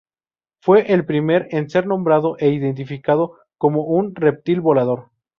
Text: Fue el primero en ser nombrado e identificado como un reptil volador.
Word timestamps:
Fue 0.61 0.91
el 0.91 1.05
primero 1.05 1.45
en 1.51 1.69
ser 1.69 1.85
nombrado 1.85 2.35
e 2.39 2.49
identificado 2.49 3.37
como 3.59 3.83
un 3.83 4.15
reptil 4.15 4.59
volador. 4.59 5.09